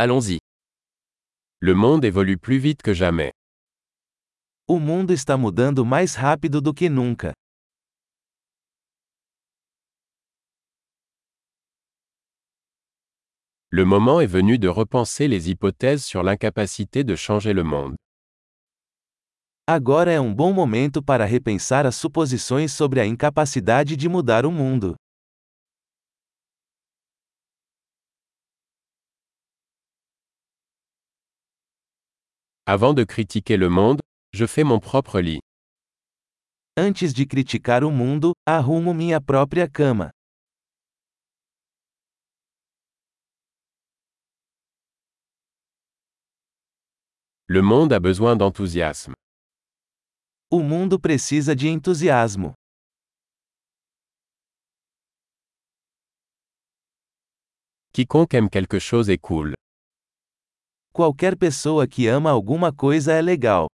[0.00, 0.38] Allons-y.
[1.58, 3.32] Le monde évolue plus vite que jamais.
[4.68, 7.34] O mundo está mudando mais rápido do que nunca.
[13.70, 17.96] Le moment est venu de repenser les hypothèses sur l'incapacité de changer le monde.
[19.66, 24.52] Agora é um bom momento para repensar as suposições sobre a incapacidade de mudar o
[24.52, 24.94] mundo.
[32.70, 34.02] Avant de critiquer le monde,
[34.34, 35.40] je fais mon propre lit.
[36.76, 40.10] Antes de criticar o mundo, arrumo minha própria cama.
[47.46, 49.14] Le monde a besoin d'enthousiasme.
[50.50, 52.52] O mundo precisa de entusiasmo.
[57.94, 59.54] Quiconque aime quelque chose est cool.
[60.98, 63.68] Qualquer pessoa que ama alguma coisa é legal.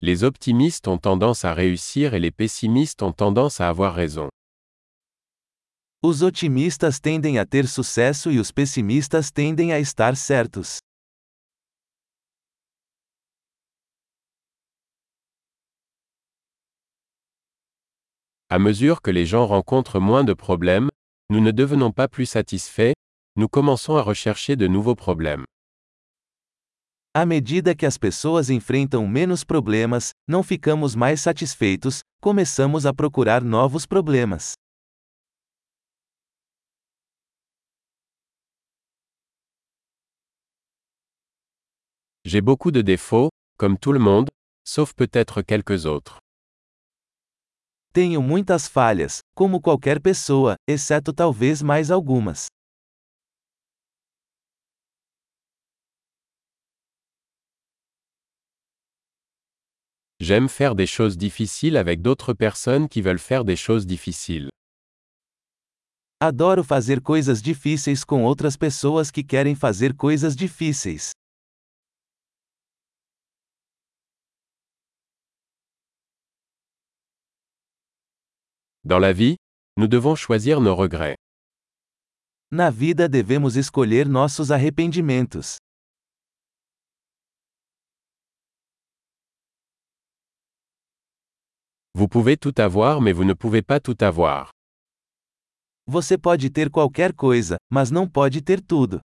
[0.00, 4.28] Les optimistes ont tendance à réussir et les pessimistes ont tendance à avoir raison.
[6.00, 10.78] Os otimistas tendem a ter sucesso e os pessimistas tendem a estar certos.
[18.50, 20.90] À mesure que les gens rencontrent moins de problèmes,
[21.30, 22.92] nous ne devenons pas plus satisfaits,
[23.36, 25.44] nous commençons à rechercher de nouveaux problèmes.
[27.14, 33.42] À medida que as pessoas enfrentam menos problemas, não ficamos mais satisfeitos, começamos a procurar
[33.42, 34.54] novos problemas.
[42.26, 44.28] J'ai beaucoup de défauts, comme tout le monde,
[44.66, 46.23] sauf peut-être quelques autres.
[47.94, 52.46] Tenho muitas falhas, como qualquer pessoa, exceto talvez mais algumas.
[60.20, 64.48] J'aime faire des choses difficiles avec d'autres personnes qui veulent faire des choses difficiles.
[66.20, 71.12] Adoro fazer coisas difíceis com outras pessoas que querem fazer coisas difíceis.
[78.86, 79.36] Dans la vie,
[79.78, 81.16] nous devons choisir nos regrets.
[82.50, 85.56] Na vida devemos escolher nossos arrependimentos.
[91.94, 94.50] Vous pouvez tout avoir mais vous ne pouvez pas tout avoir.
[95.86, 99.00] Você pode ter qualquer coisa, mas não pode ter tudo.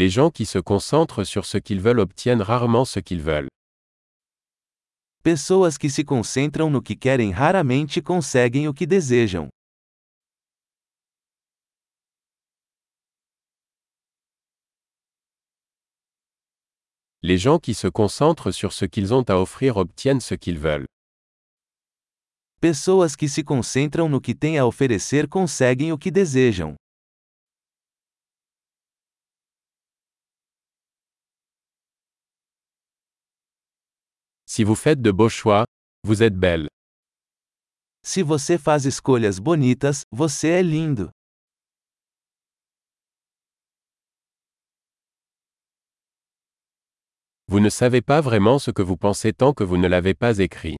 [0.00, 3.48] Les gens qui se concentrent sur ce qu'ils veulent obtiennent rarement ce qu'ils veulent.
[5.24, 9.48] Pessoas que se concentram no que querem raramente conseguem o que desejam.
[17.20, 20.86] Les gens qui se concentrent sur ce qu'ils ont à offrir obtiennent ce qu'ils veulent.
[22.60, 26.76] Pessoas que se concentram no que têm a oferecer conseguem o que desejam.
[34.50, 35.66] Si vous faites de beaux choix,
[36.04, 36.68] vous êtes belle.
[38.02, 41.10] Se você faz escolhas bonitas, você é lindo.
[47.46, 50.38] Vous ne savez pas vraiment ce que vous pensez tant que vous ne l'avez pas
[50.38, 50.76] écrit.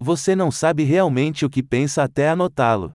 [0.00, 2.92] Você não sabe realmente o que pensa até anotá-lo.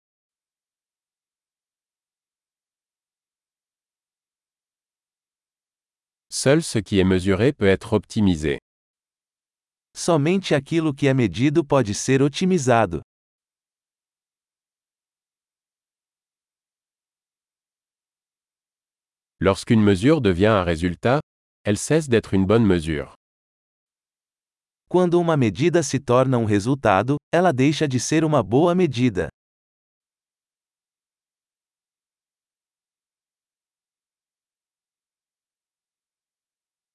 [6.30, 8.58] Seul ce qui est mesuré peut être optimisé.
[10.02, 13.02] Somente aquilo que é medido pode ser otimizado.
[19.38, 21.20] Lorsqu'une mesure devient un résultat,
[21.66, 23.12] elle cesse d'être une bonne mesure.
[24.88, 29.28] Quando uma medida se torna um resultado, ela deixa de ser uma boa medida.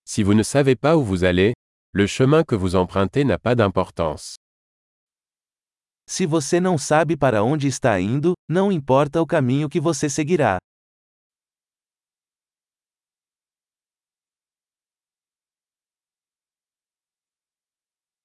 [0.03, 1.53] Si vous ne savez pas où vous allez,
[1.97, 4.35] le chemin que vous empruntez n'a pas d'importance.
[6.05, 10.59] Se você não sabe para onde está indo, não importa o caminho que você seguirá.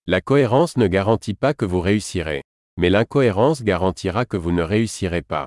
[0.04, 2.42] La cohérence ne garantit pas que vous réussirez.
[2.76, 5.46] Mais l'incohérence garantira que vous ne réussirez pas.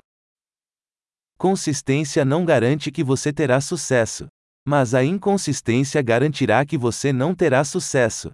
[1.36, 4.28] Consistência não garante que você terá sucesso.
[4.66, 8.30] Mas a inconsistência garantirá que você não terá sucesso.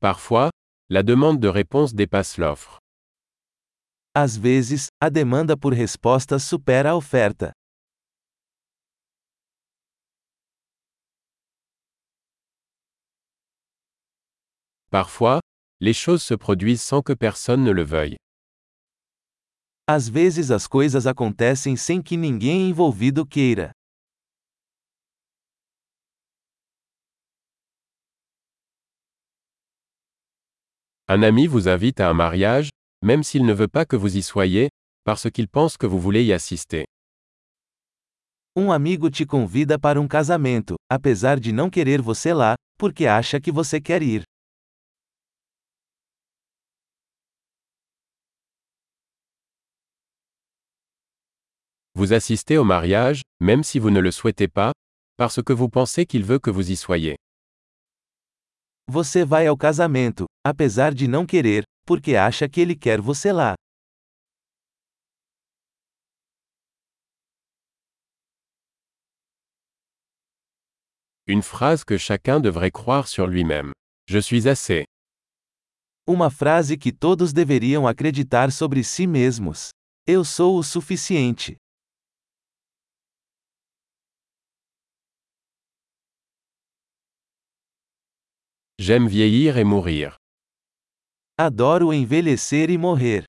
[0.00, 0.50] Parfois,
[0.88, 2.78] la demande de réponse dépasse l'offre.
[4.14, 7.52] Às vezes, a demanda por respostas supera a oferta.
[14.90, 15.40] Parfois,
[15.80, 18.16] les choses se produisent sans que personne ne le veuille.
[19.86, 23.70] Às vezes as coisas acontecem sem que ninguém envolvido queira.
[31.06, 32.70] Un ami vous invite à un mariage,
[33.04, 34.70] même s'il ne veut pas que vous y soyez,
[35.04, 36.86] parce qu'il pense que vous voulez y assister.
[38.56, 43.38] Um amigo te convida para um casamento, apesar de não querer você lá, porque acha
[43.38, 44.22] que você quer ir.
[51.96, 54.72] Vous assistez au mariage, même si vous ne le souhaitez pas,
[55.16, 57.16] parce que vous pensez qu'il veut que vous y soyez.
[58.90, 63.54] Você vai ao casamento, apesar de não querer, porque acha que ele quer você lá.
[71.26, 73.72] Une phrase que chacun devrait croire sur lui-même.
[74.06, 74.84] Je suis assez.
[76.06, 79.70] Uma frase que todos deveriam acreditar sobre si mesmos.
[80.06, 81.56] Eu sou o suficiente.
[88.86, 90.18] J'aime vieillir et mourir.
[91.38, 93.24] Adoro envelhecer e morrer.